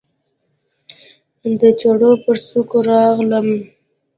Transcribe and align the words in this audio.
د 1.59 1.61
چړو 1.79 2.11
پر 2.23 2.37
څوکو 2.47 2.77
راغلم 2.89 3.47